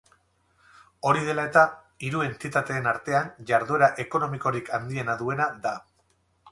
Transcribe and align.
Hori 1.09 1.21
dela-eta, 1.27 1.63
hiru 2.07 2.23
entitateen 2.29 2.91
artean 2.93 3.31
jarduera 3.53 3.93
ekonomikorik 4.07 4.75
handiena 4.79 5.21
duena 5.25 5.51
da. 5.69 5.81